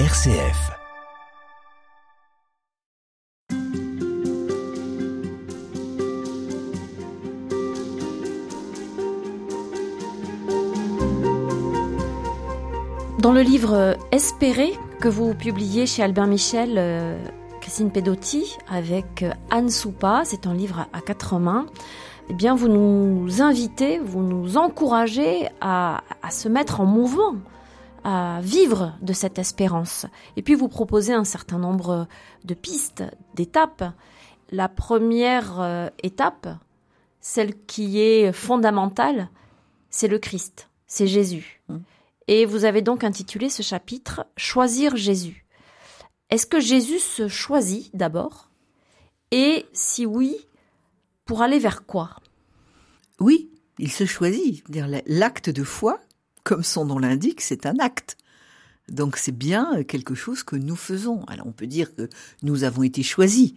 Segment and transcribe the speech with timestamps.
[0.00, 0.72] RCF.
[13.20, 17.16] Dans le livre Espérer que vous publiez chez Albert Michel, euh,
[17.60, 21.66] Christine Pedotti, avec euh, Anne Soupa, c'est un livre à quatre mains,
[22.30, 27.36] eh bien vous nous invitez, vous nous encouragez à se mettre en mouvement,
[28.04, 30.06] à vivre de cette espérance.
[30.36, 32.06] Et puis vous proposez un certain nombre
[32.44, 33.02] de pistes,
[33.34, 33.84] d'étapes.
[34.50, 36.46] La première euh, étape,
[37.20, 39.30] celle qui est fondamentale,
[39.88, 41.62] c'est le Christ, c'est Jésus.
[41.68, 41.78] Mmh.
[42.28, 45.46] Et vous avez donc intitulé ce chapitre Choisir Jésus.
[46.30, 48.50] Est-ce que Jésus se choisit d'abord?
[49.30, 50.36] Et si oui,
[51.24, 52.10] pour aller vers quoi?
[53.20, 54.68] Oui, il se choisit.
[54.70, 56.00] Dire L'acte de foi,
[56.44, 58.16] comme son nom l'indique, c'est un acte.
[58.88, 61.24] Donc c'est bien quelque chose que nous faisons.
[61.24, 62.08] Alors on peut dire que
[62.42, 63.54] nous avons été choisis,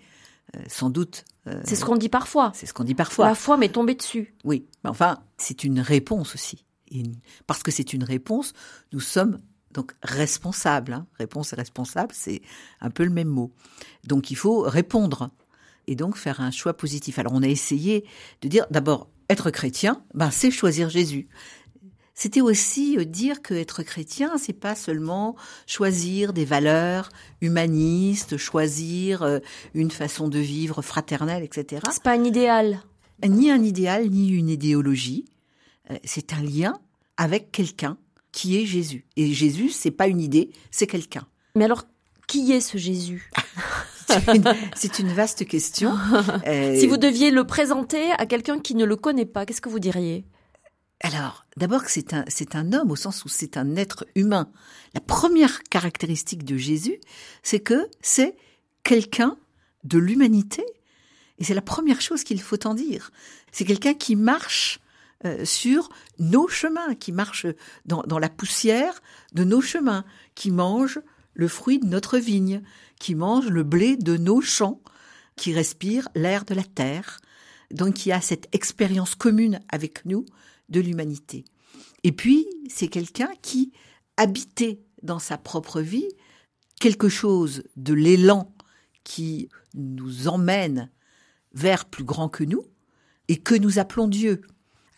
[0.56, 1.26] euh, sans doute.
[1.48, 2.52] euh, C'est ce qu'on dit parfois.
[2.56, 3.28] c'est ce qu'on dit parfois.
[3.28, 4.34] La foi m'est tombée dessus.
[4.46, 6.66] Oui, mais enfin, c'est une réponse aussi.
[6.92, 8.54] Une- parce que c'est une réponse,
[8.94, 9.40] nous sommes
[9.74, 10.94] donc responsables.
[10.94, 11.06] hein.
[11.20, 12.42] Réponse et responsable, c'est
[12.80, 13.52] un peu le même mot.
[14.06, 15.30] Donc il faut répondre
[15.88, 17.20] et donc faire un choix positif.
[17.20, 18.06] Alors on a essayé
[18.42, 21.28] de dire d'abord être chrétien, ben c'est choisir Jésus.
[22.20, 25.36] C'était aussi euh, dire que être chrétien, c'est pas seulement
[25.68, 27.10] choisir des valeurs
[27.42, 29.38] humanistes, choisir euh,
[29.76, 32.82] une façon de vivre fraternelle, etc C'est pas un idéal.
[33.24, 35.26] ni un idéal, ni une idéologie.
[35.92, 36.80] Euh, C'est un lien
[37.18, 37.98] avec quelqu'un
[38.32, 39.06] qui est Jésus.
[39.16, 41.28] Et Jésus, c'est pas une idée, c'est quelqu'un.
[41.56, 41.86] Mais alors,
[42.28, 43.30] qui est ce Jésus?
[44.08, 45.94] C'est une, une vaste question.
[46.80, 49.80] Si vous deviez le présenter à quelqu'un qui ne le connaît pas, qu'est-ce que vous
[49.80, 50.26] diriez?
[51.02, 54.50] Alors, d'abord que c'est un, c'est un homme au sens où c'est un être humain.
[54.94, 57.00] La première caractéristique de Jésus,
[57.44, 58.36] c'est que c'est
[58.84, 59.38] quelqu'un
[59.84, 60.66] de l'humanité.
[61.38, 63.12] Et c'est la première chose qu'il faut en dire.
[63.52, 64.80] C'est quelqu'un qui marche
[65.26, 67.46] euh, sur nos chemins, qui marche
[67.86, 69.02] dans, dans la poussière
[69.34, 70.04] de nos chemins,
[70.34, 71.00] qui mange
[71.36, 72.64] le fruit de notre vigne,
[73.00, 74.82] qui mange le blé de nos champs,
[75.36, 77.20] qui respire l'air de la terre.
[77.70, 80.26] Donc, qui a cette expérience commune avec nous
[80.70, 81.46] de l'humanité.
[82.04, 83.72] Et puis, c'est quelqu'un qui
[84.18, 86.08] habitait dans sa propre vie
[86.80, 88.54] quelque chose de l'élan
[89.04, 90.92] qui nous emmène
[91.54, 92.66] vers plus grand que nous
[93.28, 94.42] et que nous appelons Dieu.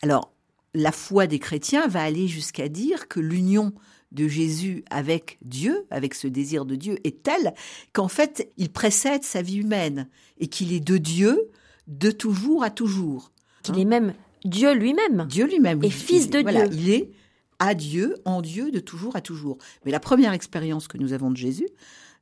[0.02, 0.32] Alors,
[0.74, 3.72] la foi des chrétiens va aller jusqu'à dire que l'union
[4.12, 7.54] de Jésus avec Dieu, avec ce désir de Dieu, est telle
[7.92, 11.50] qu'en fait, il précède sa vie humaine et qu'il est de Dieu
[11.86, 13.32] de toujours à toujours.
[13.62, 14.14] Qu'il est même
[14.44, 15.26] Dieu lui-même.
[15.28, 15.82] Dieu lui-même.
[15.82, 15.90] Et oui.
[15.92, 16.78] fils Il- de voilà, Dieu.
[16.80, 17.10] Il est
[17.58, 19.58] à Dieu, en Dieu, de toujours à toujours.
[19.84, 21.68] Mais la première expérience que nous avons de Jésus,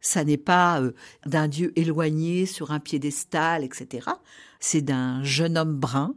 [0.00, 0.92] ça n'est pas euh,
[1.26, 4.08] d'un Dieu éloigné sur un piédestal, etc.
[4.60, 6.14] C'est d'un jeune homme brun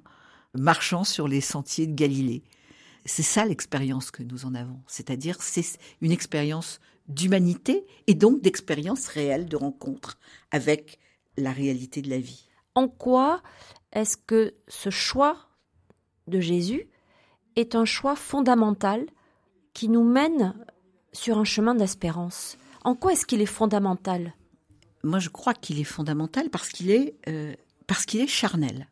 [0.55, 2.43] marchant sur les sentiers de Galilée.
[3.05, 4.79] C'est ça l'expérience que nous en avons.
[4.87, 5.65] C'est-à-dire, c'est
[6.01, 10.17] une expérience d'humanité et donc d'expérience réelle de rencontre
[10.51, 10.99] avec
[11.37, 12.47] la réalité de la vie.
[12.75, 13.41] En quoi
[13.91, 15.37] est-ce que ce choix
[16.31, 16.87] de Jésus
[17.55, 19.05] est un choix fondamental
[19.73, 20.55] qui nous mène
[21.13, 24.33] sur un chemin d'espérance En quoi est-ce qu'il est fondamental?
[25.03, 27.53] Moi je crois qu'il est fondamental parce qu'il est euh,
[28.13, 28.87] est charnel.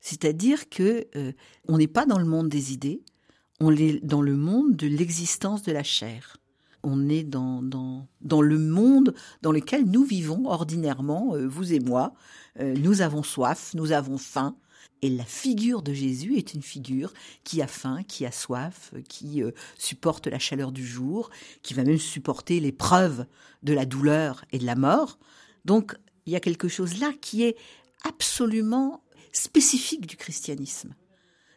[0.00, 1.32] C'est-à-dire que euh,
[1.68, 3.02] on n'est pas dans le monde des idées,
[3.60, 6.36] on est dans le monde de l'existence de la chair.
[6.82, 11.80] On est dans, dans, dans le monde dans lequel nous vivons ordinairement, euh, vous et
[11.80, 12.14] moi.
[12.58, 14.56] Nous avons soif, nous avons faim.
[15.02, 17.12] Et la figure de Jésus est une figure
[17.44, 21.30] qui a faim, qui a soif, qui euh, supporte la chaleur du jour,
[21.62, 23.26] qui va même supporter l'épreuve
[23.62, 25.18] de la douleur et de la mort.
[25.64, 27.56] Donc, il y a quelque chose là qui est
[28.04, 29.02] absolument
[29.32, 30.94] spécifique du christianisme.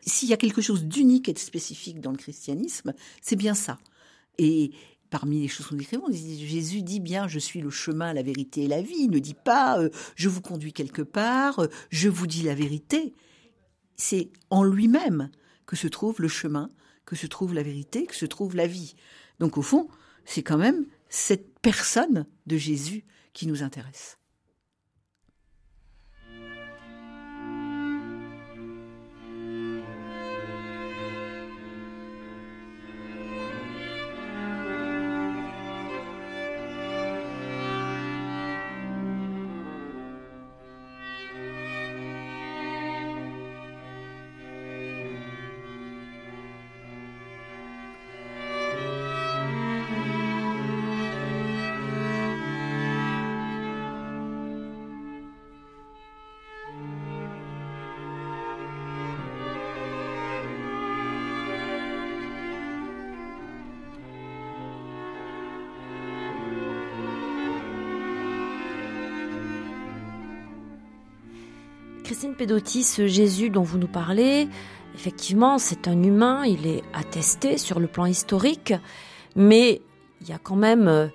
[0.06, 3.78] S'il y a quelque chose d'unique et de spécifique dans le christianisme, c'est bien ça.
[4.38, 4.72] Et
[5.10, 8.24] parmi les choses qu'on écrit, on dit, Jésus dit bien, je suis le chemin, la
[8.24, 8.96] vérité et la vie.
[9.00, 12.56] Il ne dit pas, euh, je vous conduis quelque part, euh, je vous dis la
[12.56, 13.14] vérité.
[14.00, 15.30] C'est en lui-même
[15.66, 16.70] que se trouve le chemin,
[17.06, 18.96] que se trouve la vérité, que se trouve la vie.
[19.40, 19.90] Donc au fond,
[20.24, 23.04] c'est quand même cette personne de Jésus
[23.34, 24.19] qui nous intéresse.
[72.10, 74.50] Christine Pedotti, ce Jésus dont vous nous parlez,
[74.96, 78.74] effectivement, c'est un humain, il est attesté sur le plan historique,
[79.36, 79.84] mais
[80.20, 81.08] il y a quand même, euh,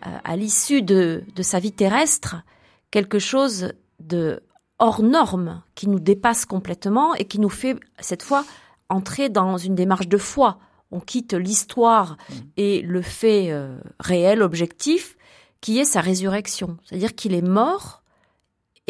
[0.00, 2.42] à l'issue de, de sa vie terrestre,
[2.90, 4.42] quelque chose de
[4.80, 8.44] hors norme qui nous dépasse complètement et qui nous fait cette fois
[8.88, 10.58] entrer dans une démarche de foi.
[10.90, 12.34] On quitte l'histoire mmh.
[12.56, 15.16] et le fait euh, réel, objectif,
[15.60, 16.76] qui est sa résurrection.
[16.82, 17.99] C'est-à-dire qu'il est mort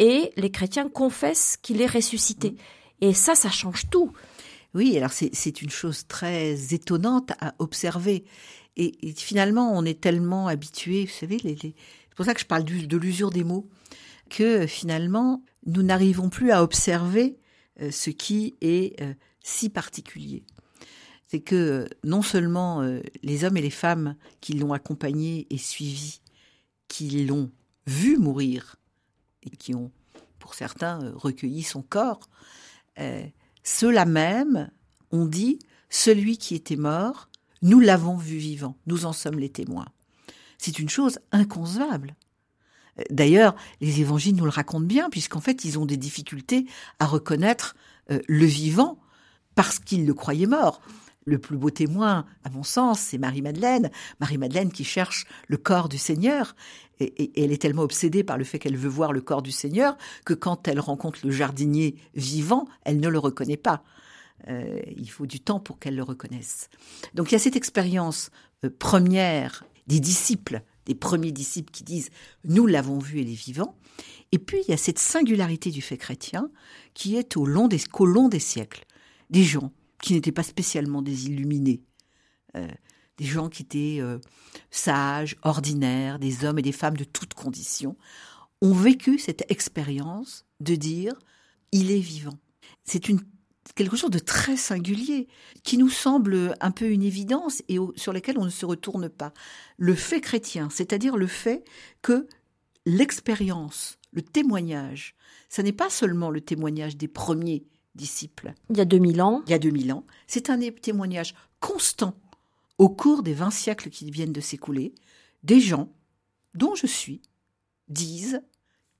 [0.01, 2.51] et les chrétiens confessent qu'il est ressuscité.
[2.51, 2.55] Mmh.
[3.01, 4.11] Et ça, ça change tout.
[4.73, 8.25] Oui, alors c'est une chose très étonnante à observer.
[8.77, 11.75] Et, finalement, on est tellement habitué, vous savez, c'est
[12.15, 13.69] pour ça que je parle de l'usure des mots,
[14.29, 17.37] que finalement, nous n'arrivons plus à observer
[17.81, 19.13] euh, ce qui est euh,
[19.43, 20.43] si particulier.
[21.27, 22.81] C'est que euh, non seulement
[23.23, 26.21] les hommes et les femmes qui l'ont accompagné et suivi,
[26.87, 27.51] qui l'ont
[27.87, 28.77] vu mourir
[29.43, 29.91] et qui ont,
[30.39, 32.29] pour certains, recueilli son corps,
[33.63, 34.69] ceux-là même
[35.11, 35.59] ont dit
[35.89, 37.29] celui qui était mort,
[37.61, 39.87] nous l'avons vu vivant, nous en sommes les témoins.
[40.57, 42.15] C'est une chose inconcevable.
[43.09, 46.65] D'ailleurs, les évangiles nous le racontent bien, puisqu'en fait, ils ont des difficultés
[46.99, 47.75] à reconnaître
[48.11, 48.99] euh, le vivant
[49.55, 50.81] parce qu'ils le croyaient mort.
[51.25, 53.91] Le plus beau témoin, à mon sens, c'est Marie-Madeleine.
[54.19, 56.55] Marie-Madeleine qui cherche le corps du Seigneur.
[56.99, 59.97] Et, elle est tellement obsédée par le fait qu'elle veut voir le corps du Seigneur
[60.25, 63.83] que quand elle rencontre le jardinier vivant, elle ne le reconnaît pas.
[64.47, 66.69] Euh, il faut du temps pour qu'elle le reconnaisse.
[67.13, 68.31] Donc il y a cette expérience
[68.63, 72.09] euh, première des disciples des premiers disciples qui disent
[72.43, 73.75] nous l'avons vu et les vivants.
[74.31, 76.49] Et puis il y a cette singularité du fait chrétien
[76.93, 78.85] qui est au long des, qu'au long des siècles,
[79.29, 79.71] des gens
[80.01, 81.83] qui n'étaient pas spécialement des illuminés,
[82.55, 82.67] euh,
[83.17, 84.19] des gens qui étaient euh,
[84.69, 87.95] sages, ordinaires, des hommes et des femmes de toutes conditions,
[88.61, 91.13] ont vécu cette expérience de dire
[91.71, 92.37] il est vivant.
[92.83, 93.21] C'est une
[93.75, 95.27] quelque chose de très singulier
[95.63, 99.33] qui nous semble un peu une évidence et sur lequel on ne se retourne pas.
[99.77, 101.63] Le fait chrétien, c'est-à-dire le fait
[102.01, 102.27] que
[102.85, 105.15] l'expérience, le témoignage,
[105.49, 107.63] ce n'est pas seulement le témoignage des premiers
[107.95, 108.53] disciples.
[108.69, 109.41] Il y a 2000 ans.
[109.47, 110.05] Il y a 2000 ans.
[110.27, 112.15] C'est un témoignage constant
[112.77, 114.93] au cours des 20 siècles qui viennent de s'écouler,
[115.43, 115.89] des gens
[116.55, 117.21] dont je suis
[117.87, 118.41] disent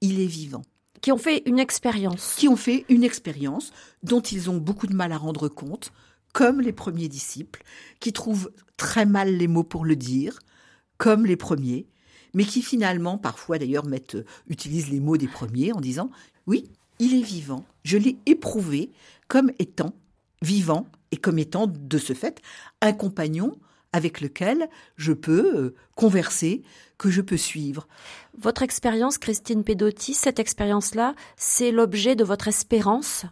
[0.01, 0.63] il est vivant
[1.01, 2.35] qui ont fait une expérience.
[2.37, 3.71] Qui ont fait une expérience
[4.03, 5.91] dont ils ont beaucoup de mal à rendre compte,
[6.31, 7.63] comme les premiers disciples,
[7.99, 10.39] qui trouvent très mal les mots pour le dire,
[10.97, 11.87] comme les premiers,
[12.33, 14.17] mais qui finalement, parfois d'ailleurs, mettent,
[14.47, 16.11] utilisent les mots des premiers en disant
[16.47, 16.71] Oui,
[17.01, 18.91] il est vivant, je l'ai éprouvé
[19.27, 19.95] comme étant
[20.43, 22.41] vivant et comme étant, de ce fait,
[22.79, 23.57] un compagnon
[23.91, 26.61] avec lequel je peux euh, converser,
[26.99, 27.87] que je peux suivre.
[28.37, 33.25] Votre expérience, Christine Pedotti, cette expérience-là, c'est l'objet de votre espérance?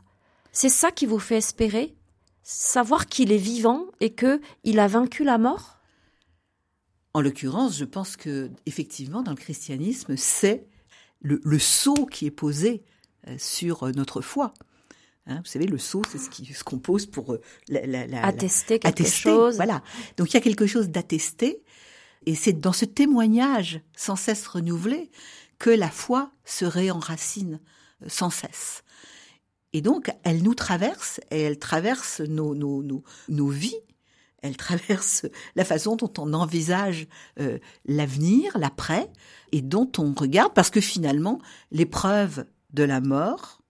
[0.51, 1.95] C'est ça qui vous fait espérer?
[2.41, 5.77] Savoir qu'il est vivant et que il a vaincu la mort?
[7.13, 10.65] En l'occurrence, je pense que effectivement, dans le christianisme, c'est
[11.21, 12.83] le, le sceau qui est posé
[13.37, 14.53] sur notre foi.
[15.29, 17.41] Hein, vous savez, le sceau, c'est ce qui se compose pour euh,
[18.23, 19.57] attester quelque chose.
[19.57, 19.83] Voilà.
[20.17, 21.61] Donc il y a quelque chose d'attesté,
[22.25, 25.11] et c'est dans ce témoignage sans cesse renouvelé
[25.59, 27.59] que la foi se réenracine
[28.01, 28.83] euh, sans cesse.
[29.71, 33.77] Et donc, elle nous traverse, et elle traverse nos, nos, nos, nos vies,
[34.41, 37.07] elle traverse la façon dont on envisage
[37.39, 39.11] euh, l'avenir, l'après,
[39.51, 41.39] et dont on regarde, parce que finalement,
[41.71, 43.61] l'épreuve de la mort,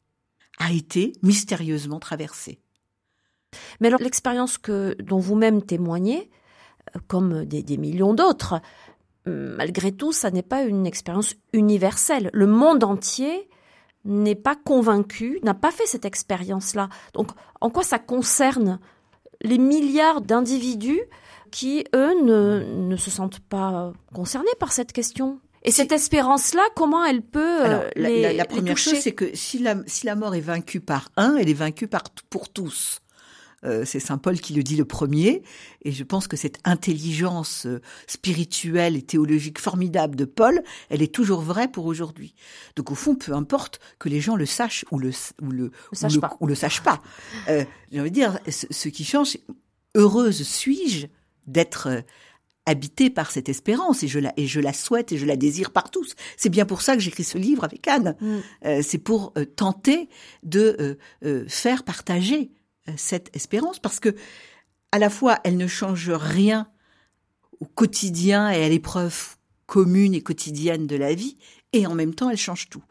[0.59, 2.59] a été mystérieusement traversée.
[3.79, 6.29] Mais alors l'expérience que dont vous-même témoignez,
[6.95, 8.61] euh, comme des, millions d'autres,
[9.27, 12.29] euh, malgré tout, ça n'est pas une expérience universelle.
[12.33, 13.49] Le monde entier
[14.05, 16.89] n'est pas convaincu, n'a pas fait cette expérience-là.
[17.13, 18.79] Donc, en quoi ça concerne
[19.41, 21.01] les milliards d'individus
[21.51, 25.39] qui, eux, ne se sentent pas concernés par cette question?
[25.63, 30.05] Et cette espérance-là, comment elle peut euh, la, première chose, c'est que si la, si
[30.05, 33.01] la mort est vaincue par un, elle est vaincue par, pour tous.
[33.65, 35.43] Euh, c'est Saint Paul qui le dit le premier,
[35.81, 41.13] et je pense que cette intelligence euh, spirituelle et théologique formidable de Paul, elle est
[41.13, 42.35] toujours vraie pour aujourd'hui.
[42.75, 45.11] Donc au fond, peu importe que les gens le sachent ou le
[45.41, 45.71] ou le,
[46.39, 47.01] ou le, sachent pas.
[47.49, 49.37] Euh, J'ai envie de dire, ce, ce qui change,
[49.95, 51.07] heureuse suis-je
[51.45, 52.03] d'être
[52.69, 55.71] habité par cette espérance et je la et je la souhaite et je la désire
[55.71, 56.13] par tous.
[56.37, 58.15] C'est bien pour ça que j'écris ce livre avec Anne.
[58.21, 58.37] Mm.
[58.65, 60.07] Euh, c'est pour euh, tenter
[60.43, 62.51] de euh, faire partager
[62.95, 64.15] cette espérance parce que
[64.91, 66.67] à la fois elle ne change rien
[67.59, 69.35] au quotidien et à l'épreuve
[69.65, 71.37] commune et quotidienne de la vie
[71.73, 72.83] et en même temps elle change tout.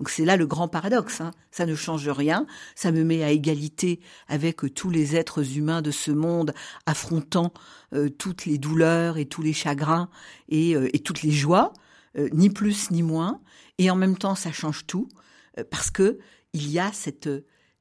[0.00, 1.20] Donc c'est là le grand paradoxe.
[1.20, 1.30] Hein.
[1.50, 5.90] Ça ne change rien, ça me met à égalité avec tous les êtres humains de
[5.90, 6.54] ce monde,
[6.86, 7.52] affrontant
[7.92, 10.08] euh, toutes les douleurs et tous les chagrins
[10.48, 11.74] et, euh, et toutes les joies,
[12.16, 13.42] euh, ni plus ni moins.
[13.76, 15.06] Et en même temps, ça change tout
[15.70, 16.18] parce que
[16.54, 17.28] il y a cette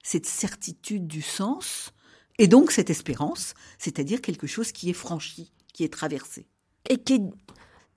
[0.03, 1.93] cette certitude du sens
[2.37, 6.47] et donc cette espérance, c'est-à-dire quelque chose qui est franchi, qui est traversé.
[6.89, 7.21] Et qui est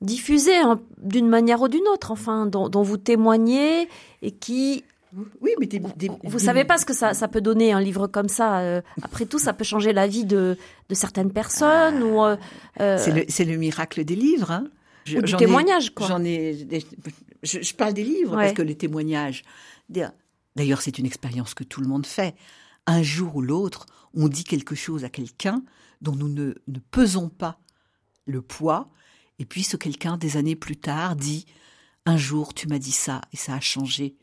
[0.03, 3.89] diffusé hein, d'une manière ou d'une autre, enfin, dont, vous témoignez
[4.21, 4.85] et qui
[5.43, 5.69] oui, mais
[6.25, 8.61] vous savez pas ce que ça, ça, peut donner un livre comme ça.
[8.61, 10.57] Euh, après tout, ça peut changer la vie de,
[10.89, 12.25] de certaines personnes ou.
[12.25, 12.37] Euh,
[12.81, 12.97] euh,
[13.29, 14.51] c'est le, miracle des livres.
[14.51, 14.69] Hein.
[15.05, 16.07] Je, ou du témoignage, quoi.
[16.07, 16.67] J'en ai.
[17.43, 19.43] Je, parle des livres parce que les témoignages.
[19.91, 22.35] D'ailleurs, c'est une expérience que tout le monde fait.
[22.87, 25.63] Un jour ou l'autre, on dit quelque chose à quelqu'un
[26.01, 27.59] dont nous ne, ne pesons pas
[28.25, 28.89] le poids
[29.39, 31.47] et puis ce quelqu'un, des années plus tard, dit
[32.07, 34.17] Un jour, tu m'as dit ça et ça a changé.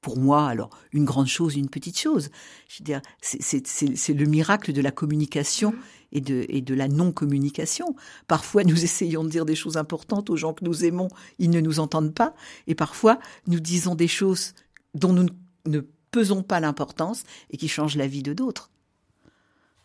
[0.00, 2.30] Pour moi, alors, une grande chose, une petite chose.
[2.68, 5.74] Je veux dire, c'est le miracle de la communication
[6.12, 7.96] et de, et de la non-communication.
[8.28, 11.60] Parfois, nous essayons de dire des choses importantes aux gens que nous aimons, ils ne
[11.60, 12.34] nous entendent pas.
[12.66, 14.54] Et parfois, nous disons des choses
[14.94, 15.26] dont nous
[15.66, 15.80] ne
[16.12, 18.70] pesons pas l'importance et qui changent la vie de d'autres.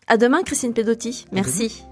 [0.07, 1.25] À demain, Christine Pedotti.
[1.31, 1.83] Merci.